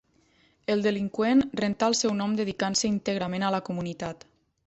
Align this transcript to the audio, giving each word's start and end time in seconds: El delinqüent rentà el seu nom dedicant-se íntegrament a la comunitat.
El 0.75 0.79
delinqüent 0.85 1.43
rentà 1.59 1.91
el 1.93 1.97
seu 2.01 2.15
nom 2.23 2.33
dedicant-se 2.41 2.91
íntegrament 2.93 3.49
a 3.51 3.55
la 3.57 3.63
comunitat. 3.71 4.27